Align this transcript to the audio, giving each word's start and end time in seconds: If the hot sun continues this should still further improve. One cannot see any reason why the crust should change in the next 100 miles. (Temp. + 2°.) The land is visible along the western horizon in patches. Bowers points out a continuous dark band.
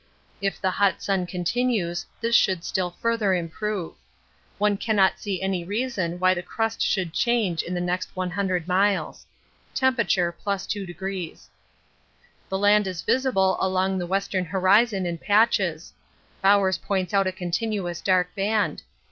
If 0.41 0.59
the 0.59 0.71
hot 0.71 1.03
sun 1.03 1.27
continues 1.27 2.07
this 2.21 2.35
should 2.35 2.63
still 2.63 2.89
further 2.89 3.35
improve. 3.35 3.93
One 4.57 4.75
cannot 4.75 5.19
see 5.19 5.39
any 5.43 5.63
reason 5.63 6.17
why 6.17 6.33
the 6.33 6.41
crust 6.41 6.81
should 6.81 7.13
change 7.13 7.61
in 7.61 7.75
the 7.75 7.81
next 7.81 8.09
100 8.15 8.67
miles. 8.67 9.27
(Temp. 9.75 9.99
+ 9.99 9.99
2°.) 9.99 11.47
The 12.49 12.57
land 12.57 12.87
is 12.87 13.01
visible 13.03 13.57
along 13.59 13.99
the 13.99 14.07
western 14.07 14.45
horizon 14.45 15.05
in 15.05 15.19
patches. 15.19 15.93
Bowers 16.41 16.79
points 16.79 17.13
out 17.13 17.27
a 17.27 17.31
continuous 17.31 18.01
dark 18.01 18.33
band. 18.33 18.81